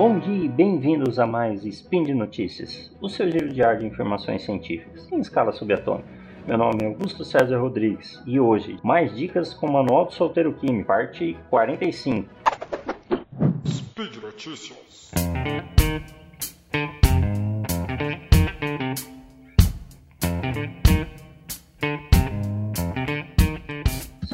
[0.00, 4.42] Bom dia e bem-vindos a mais Spin de Notícias, o seu giro diário de informações
[4.42, 6.08] científicas em escala subatômica.
[6.46, 10.54] Meu nome é Augusto César Rodrigues e hoje mais dicas com o Manual do Solteiro
[10.54, 12.30] Químico, parte 45.
[13.66, 15.10] Speed Notícias.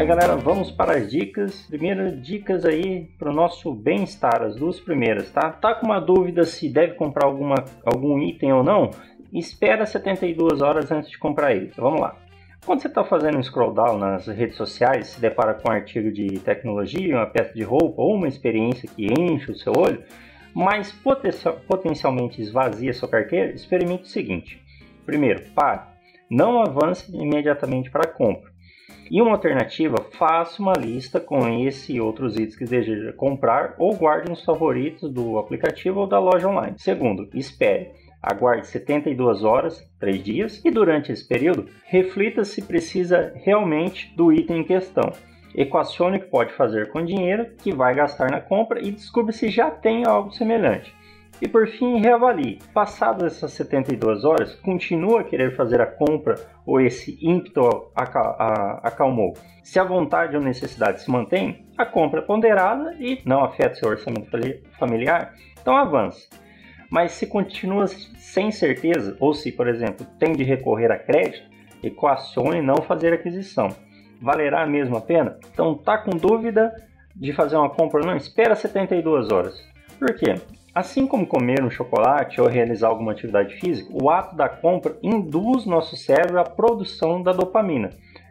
[0.00, 1.66] Aí, galera, vamos para as dicas.
[1.66, 5.50] Primeiro, dicas aí para o nosso bem-estar, as duas primeiras, tá?
[5.50, 8.90] Tá com uma dúvida se deve comprar alguma, algum item ou não?
[9.30, 11.70] Espera 72 horas antes de comprar ele.
[11.76, 12.16] Vamos lá.
[12.64, 16.10] Quando você está fazendo um scroll down nas redes sociais, se depara com um artigo
[16.10, 20.02] de tecnologia, uma peça de roupa ou uma experiência que enche o seu olho,
[20.54, 20.92] mas
[21.68, 24.62] potencialmente esvazia sua carteira, experimente o seguinte.
[25.04, 25.82] Primeiro, pare.
[26.30, 28.50] Não avance imediatamente para a compra.
[29.10, 33.96] E uma alternativa, faça uma lista com esse e outros itens que deseja comprar ou
[33.96, 36.76] guarde nos favoritos do aplicativo ou da loja online.
[36.78, 37.90] Segundo, espere.
[38.22, 44.58] Aguarde 72 horas, 3 dias, e durante esse período, reflita se precisa realmente do item
[44.60, 45.10] em questão.
[45.56, 49.32] Equacione o que pode fazer com o dinheiro que vai gastar na compra e descubra
[49.32, 50.94] se já tem algo semelhante.
[51.40, 52.58] E por fim, reavalie.
[52.74, 56.34] Passadas essas 72 horas, continua a querer fazer a compra
[56.66, 59.32] ou esse ímpeto acalmou?
[59.62, 63.88] Se a vontade ou necessidade se mantém, a compra é ponderada e não afeta seu
[63.88, 64.30] orçamento
[64.78, 66.28] familiar, então avance.
[66.90, 71.48] Mas se continua sem certeza, ou se, por exemplo, tem de recorrer a crédito,
[71.82, 73.68] equacione não fazer aquisição.
[74.20, 75.38] Valerá mesmo a pena?
[75.52, 76.70] Então, tá com dúvida
[77.16, 78.16] de fazer uma compra não?
[78.16, 79.54] Espera 72 horas.
[79.98, 80.34] Por quê?
[80.74, 85.66] Assim como comer um chocolate ou realizar alguma atividade física, o ato da compra induz
[85.66, 87.90] nosso cérebro à produção da dopamina,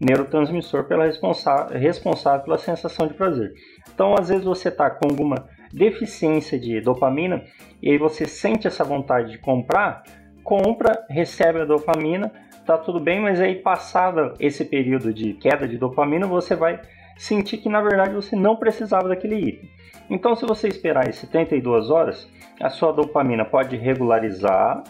[0.00, 3.52] neurotransmissor pela responsável pela sensação de prazer.
[3.92, 7.42] Então, às vezes você está com alguma deficiência de dopamina
[7.82, 10.04] e aí você sente essa vontade de comprar,
[10.44, 12.32] compra, recebe a dopamina,
[12.64, 16.80] tá tudo bem, mas aí passado esse período de queda de dopamina, você vai
[17.20, 19.70] sentir que na verdade você não precisava daquele item.
[20.08, 22.26] Então, se você esperar aí 72 horas,
[22.58, 24.82] a sua dopamina pode regularizar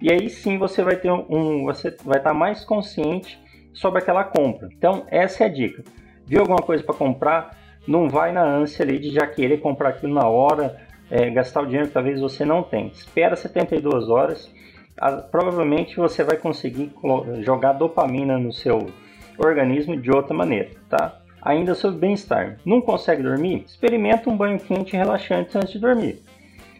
[0.00, 3.40] e aí sim você vai ter um, você vai estar mais consciente
[3.72, 4.68] sobre aquela compra.
[4.76, 5.82] Então, essa é a dica.
[6.26, 7.56] Viu alguma coisa para comprar?
[7.86, 10.76] Não vai na ânsia ali de já querer comprar aquilo na hora,
[11.10, 12.88] é, gastar o dinheiro que talvez você não tem.
[12.88, 14.52] Espera 72 horas,
[14.98, 16.92] a, provavelmente você vai conseguir
[17.40, 18.90] jogar dopamina no seu
[19.38, 21.17] organismo de outra maneira, tá?
[21.42, 22.58] Ainda sobre bem-estar.
[22.64, 23.64] Não consegue dormir?
[23.66, 26.22] Experimenta um banho quente e relaxante antes de dormir.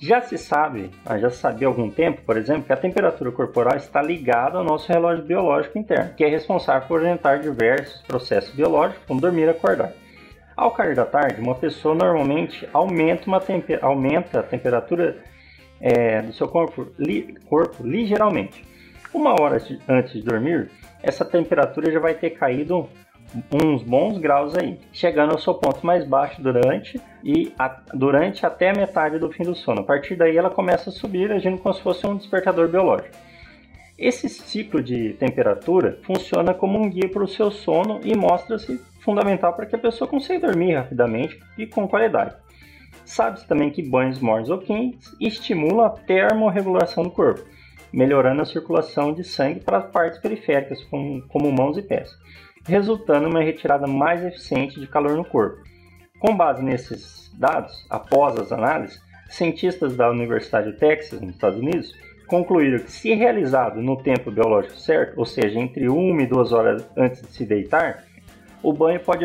[0.01, 3.33] Já se sabe, ah, já se sabia há algum tempo, por exemplo, que a temperatura
[3.33, 8.55] corporal está ligada ao nosso relógio biológico interno, que é responsável por orientar diversos processos
[8.55, 9.93] biológicos, como dormir e acordar.
[10.57, 13.29] Ao cair da tarde, uma pessoa normalmente aumenta,
[13.83, 15.17] aumenta a temperatura
[15.81, 18.65] é, do seu corpo, li corpo ligeiramente.
[19.13, 20.71] Uma hora antes de dormir,
[21.03, 22.89] essa temperatura já vai ter caído
[23.53, 28.71] uns bons graus aí, chegando ao seu ponto mais baixo durante e a, durante até
[28.71, 29.81] a metade do fim do sono.
[29.81, 33.17] A partir daí ela começa a subir, agindo como se fosse um despertador biológico.
[33.99, 39.53] Esse ciclo de temperatura funciona como um guia para o seu sono e mostra-se fundamental
[39.55, 42.35] para que a pessoa consiga dormir rapidamente e com qualidade.
[43.05, 47.45] Sabe-se também que banhos mornos ou quentes estimulam a termorregulação do corpo,
[47.93, 52.17] melhorando a circulação de sangue para as partes periféricas, como, como mãos e pés
[52.67, 55.63] resultando em uma retirada mais eficiente de calor no corpo.
[56.19, 61.95] Com base nesses dados, após as análises, cientistas da Universidade do Texas, nos Estados Unidos,
[62.27, 66.85] concluíram que, se realizado no tempo biológico certo, ou seja, entre 1 e 2 horas
[66.97, 68.05] antes de se deitar,
[68.63, 69.25] o banho pode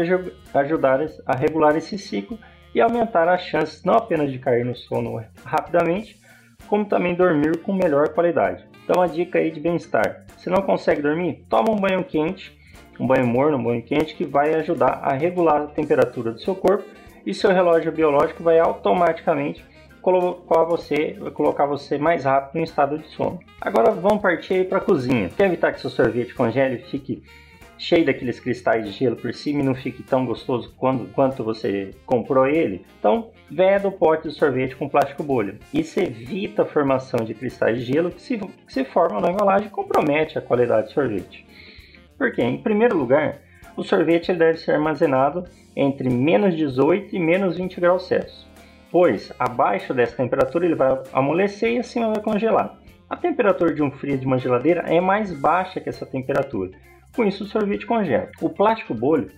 [0.54, 2.38] ajudar a regular esse ciclo
[2.74, 6.20] e aumentar as chances não apenas de cair no sono rapidamente,
[6.68, 8.64] como também dormir com melhor qualidade.
[8.84, 12.58] Então, a dica aí de bem-estar: se não consegue dormir, toma um banho quente
[13.00, 16.56] um banho morno, um banho quente, que vai ajudar a regular a temperatura do seu
[16.56, 16.84] corpo
[17.26, 19.64] e seu relógio biológico vai automaticamente
[20.02, 23.40] colocar você, colocar você mais rápido em estado de sono.
[23.62, 25.30] Agora vamos partir para a cozinha.
[25.30, 27.24] Quer evitar que seu sorvete congele e fique
[27.78, 31.92] cheio daqueles cristais de gelo por cima e não fique tão gostoso quando, quanto você
[32.06, 32.86] comprou ele?
[33.00, 35.58] Então, veda o pote de sorvete com plástico bolha.
[35.74, 39.68] Isso evita a formação de cristais de gelo que se, que se formam na embalagem
[39.68, 41.46] e compromete a qualidade do sorvete.
[42.24, 43.40] Porque, em primeiro lugar,
[43.76, 45.44] o sorvete deve ser armazenado
[45.76, 48.48] entre menos 18 e menos 20 graus Celsius,
[48.90, 52.80] pois abaixo dessa temperatura ele vai amolecer e acima vai congelar.
[53.10, 56.72] A temperatura de um frio de uma geladeira é mais baixa que essa temperatura,
[57.14, 58.30] com isso o sorvete congela.
[58.42, 59.30] O plástico bolho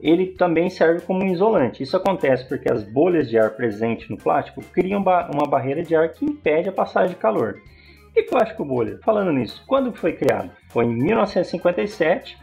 [0.00, 1.82] ele também serve como um isolante.
[1.82, 6.08] Isso acontece porque as bolhas de ar presentes no plástico criam uma barreira de ar
[6.08, 7.60] que impede a passagem de calor.
[8.14, 8.98] E plástico bolha?
[9.04, 10.50] Falando nisso, quando foi criado?
[10.68, 12.36] Foi em 1957,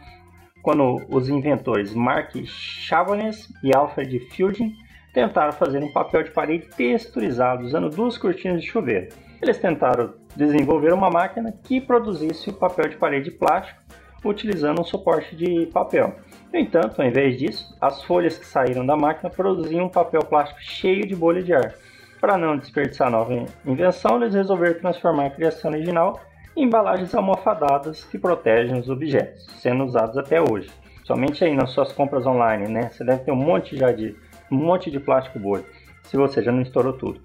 [0.62, 4.74] quando os inventores Mark Chavannes e Alfred Fielding
[5.12, 9.08] tentaram fazer um papel de parede texturizado usando duas cortinas de chuveiro.
[9.40, 13.80] Eles tentaram desenvolver uma máquina que produzisse o papel de parede plástico
[14.24, 16.16] utilizando um suporte de papel.
[16.52, 20.60] No entanto, ao invés disso, as folhas que saíram da máquina produziam um papel plástico
[20.60, 21.74] cheio de bolha de ar.
[22.20, 23.32] Para não desperdiçar nova
[23.64, 26.20] invenção, eles resolveram transformar a criação original
[26.56, 30.68] em embalagens almofadadas que protegem os objetos, sendo usados até hoje.
[31.04, 32.90] Somente aí nas suas compras online, né?
[32.90, 34.16] Você deve ter um monte já de
[34.50, 35.64] um monte de plástico bolha,
[36.02, 37.20] se você já não estourou tudo.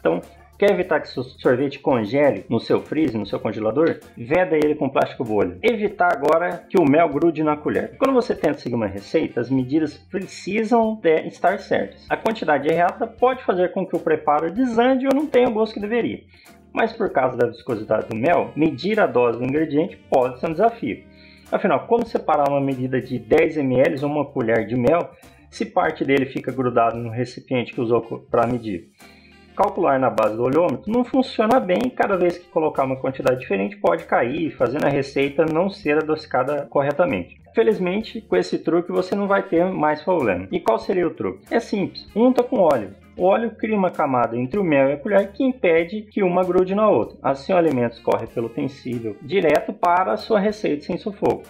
[0.00, 0.20] Então,
[0.58, 3.98] Quer evitar que seu sorvete congele no seu freezer, no seu congelador?
[4.16, 5.58] Veda ele com plástico bolha.
[5.62, 7.96] Evitar agora que o mel grude na colher.
[7.98, 12.06] Quando você tenta seguir uma receita, as medidas precisam estar certas.
[12.08, 15.74] A quantidade errada pode fazer com que o preparo desande ou não tenha o gosto
[15.74, 16.22] que deveria.
[16.72, 20.52] Mas por causa da viscosidade do mel, medir a dose do ingrediente pode ser um
[20.52, 21.04] desafio.
[21.50, 25.10] Afinal, como separar uma medida de 10 ml ou uma colher de mel
[25.50, 28.00] se parte dele fica grudado no recipiente que usou
[28.30, 28.90] para medir?
[29.52, 33.76] Calcular na base do olhômetro não funciona bem cada vez que colocar uma quantidade diferente
[33.76, 37.40] pode cair, fazendo a receita não ser adocicada corretamente.
[37.54, 40.48] Felizmente, com esse truque você não vai ter mais problema.
[40.50, 41.44] E qual seria o truque?
[41.50, 42.94] É simples, unta com óleo.
[43.16, 46.42] O óleo cria uma camada entre o mel e a colher que impede que uma
[46.42, 47.18] grude na outra.
[47.22, 51.44] Assim o alimento escorre pelo utensílio direto para a sua receita sem sufoco.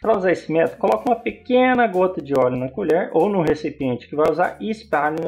[0.00, 4.08] Para usar esse método, coloque uma pequena gota de óleo na colher ou no recipiente
[4.08, 5.18] que vai usar e espalhe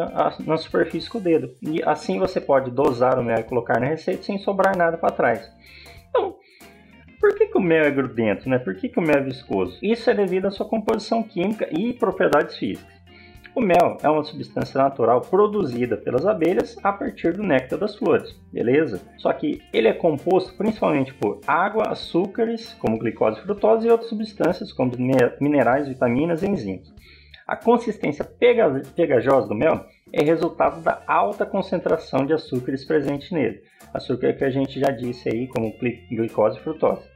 [0.47, 1.55] na, superfície com o dedo.
[1.61, 5.15] E assim você pode dosar o mel e colocar na receita sem sobrar nada para
[5.15, 5.53] trás.
[6.09, 6.37] Então,
[7.21, 8.49] por que, que, o mel é grudento?
[8.49, 8.59] Né?
[8.59, 9.79] Por que, que o mel é viscoso?
[9.83, 13.02] Isso é devido à sua composição química e propriedades físicas.
[13.55, 18.35] O mel é uma substância natural produzida pelas abelhas a partir do néctar das flores,
[18.51, 19.03] beleza?
[19.19, 24.09] Só que ele é composto principalmente por água, açúcares, como glicose e frutose, e outras
[24.09, 24.93] substâncias, como
[25.39, 26.91] minerais, vitaminas e enzimas.
[27.47, 33.61] A consistência pegajosa do mel é resultado da alta concentração de açúcares presente nele.
[33.93, 35.77] Açúcar que a gente já disse aí, como
[36.09, 37.12] glicose e frutose.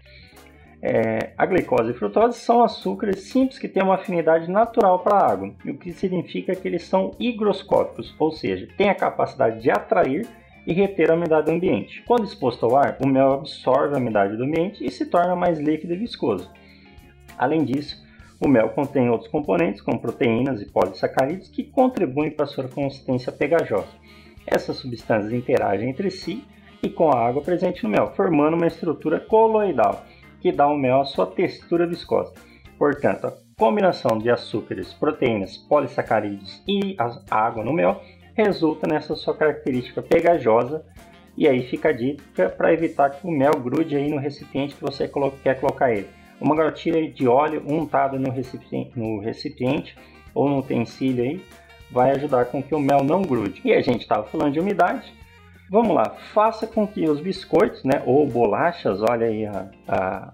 [0.89, 5.33] É, a glicose e frutose são açúcares simples que têm uma afinidade natural para a
[5.33, 10.29] água, o que significa que eles são higroscópicos, ou seja, têm a capacidade de atrair
[10.65, 12.05] e reter a umidade do ambiente.
[12.07, 15.59] Quando exposto ao ar, o mel absorve a umidade do ambiente e se torna mais
[15.59, 16.49] líquido e viscoso.
[17.37, 18.01] Além disso,
[18.41, 23.89] o mel contém outros componentes, como proteínas e polissacarídeos, que contribuem para sua consistência pegajosa.
[24.47, 26.45] Essas substâncias interagem entre si
[26.81, 30.05] e com a água presente no mel, formando uma estrutura coloidal
[30.47, 32.33] que dá ao mel a sua textura viscosa.
[32.79, 36.95] Portanto, a combinação de açúcares, proteínas, polissacarídeos e
[37.29, 38.01] água no mel
[38.33, 40.85] resulta nessa sua característica pegajosa.
[41.37, 44.83] E aí fica a dica para evitar que o mel grude aí no recipiente que
[44.83, 45.11] você
[45.43, 46.09] quer colocar ele.
[46.41, 49.99] Uma gotinha de óleo untada no recipiente, no recipiente
[50.33, 51.45] ou no utensílio aí
[51.91, 53.61] vai ajudar com que o mel não grude.
[53.65, 55.13] E a gente estava falando de umidade,
[55.69, 60.33] Vamos lá, faça com que os biscoitos, né, ou bolachas, olha aí a, a,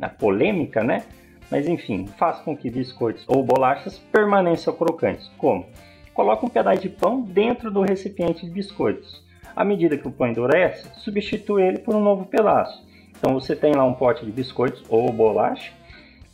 [0.00, 1.04] a polêmica, né?
[1.50, 5.30] Mas enfim, faça com que biscoitos ou bolachas permaneçam crocantes.
[5.36, 5.66] Como?
[6.14, 9.22] Coloque um pedaço de pão dentro do recipiente de biscoitos.
[9.54, 12.86] À medida que o pão endurece, substitui ele por um novo pedaço.
[13.18, 15.72] Então você tem lá um pote de biscoitos ou bolacha,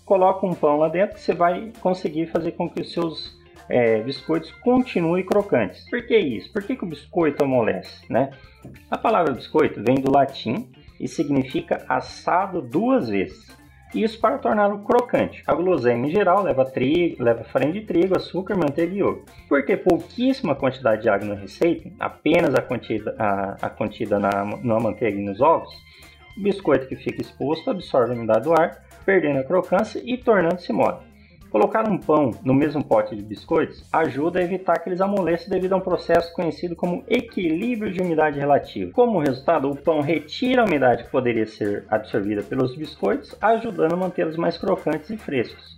[0.05, 3.37] coloca um pão lá dentro, você vai conseguir fazer com que os seus
[3.69, 5.89] é, biscoitos continuem crocantes.
[5.89, 6.53] Por que isso?
[6.53, 8.05] Por que, que o biscoito amolece?
[8.11, 8.31] Né?
[8.91, 10.69] A palavra biscoito vem do latim
[11.01, 13.55] e significa assado duas vezes.
[13.95, 15.43] Isso para torná-lo crocante.
[15.47, 19.25] A guloseima em geral leva trigo, leva farinha de trigo, açúcar, manteiga e ovo.
[19.49, 24.81] Porque pouquíssima quantidade de água na receita, apenas a contida, a, a contida na, na
[24.81, 25.73] manteiga e nos ovos,
[26.37, 30.73] o biscoito que fica exposto absorve a umidade do ar, perdendo a crocância e tornando-se
[30.73, 31.14] mole.
[31.55, 35.75] Colocar um pão no mesmo pote de biscoitos ajuda a evitar que eles amoleçam devido
[35.75, 38.91] a um processo conhecido como equilíbrio de umidade relativa.
[38.91, 43.97] Como resultado, o pão retira a umidade que poderia ser absorvida pelos biscoitos, ajudando a
[43.97, 45.77] mantê-los mais crocantes e frescos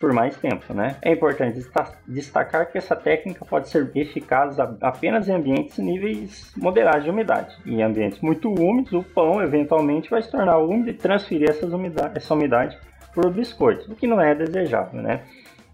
[0.00, 0.96] por mais tempo, né?
[1.02, 1.58] É importante
[2.06, 7.54] destacar que essa técnica pode ser eficaz apenas em ambientes níveis moderados de umidade.
[7.66, 12.32] Em ambientes muito úmidos, o pão eventualmente vai se tornar úmido e transferir umidade, essa
[12.32, 12.78] umidade
[13.26, 15.22] o biscoito, o que não é desejável, né?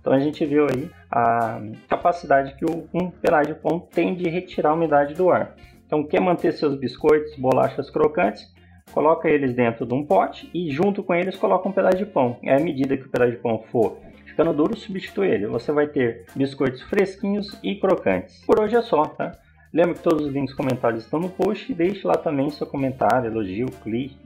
[0.01, 4.29] Então a gente viu aí a capacidade que o, um pedaço de pão tem de
[4.29, 5.55] retirar a umidade do ar.
[5.87, 8.53] Então quer manter seus biscoitos, bolachas crocantes,
[8.93, 12.39] coloca eles dentro de um pote e junto com eles coloca um pedaço de pão.
[12.43, 13.99] E à medida que o pedaço de pão for
[14.35, 15.47] ficando duro, substitui ele.
[15.47, 18.45] Você vai ter biscoitos fresquinhos e crocantes.
[18.45, 19.33] Por hoje é só, tá?
[19.73, 23.31] Lembra que todos os links comentados estão no post e deixe lá também seu comentário,
[23.31, 23.69] elogio,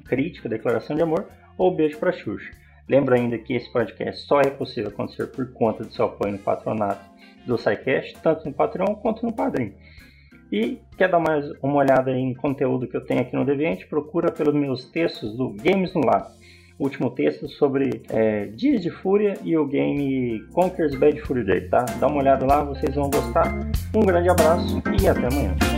[0.04, 2.50] crítica, declaração de amor ou beijo para Xuxa.
[2.88, 6.38] Lembra ainda que esse podcast só é possível acontecer por conta do seu apoio no
[6.38, 7.04] patronato
[7.46, 9.74] do SciCast, tanto no Patreon quanto no Padrim.
[10.50, 14.32] E quer dar mais uma olhada em conteúdo que eu tenho aqui no Deviante, procura
[14.32, 16.32] pelos meus textos do Games no Lar.
[16.78, 21.84] Último texto sobre é, Dias de Fúria e o game Conker's Bad Fury Day, tá?
[21.98, 23.52] Dá uma olhada lá, vocês vão gostar.
[23.94, 25.77] Um grande abraço e até amanhã.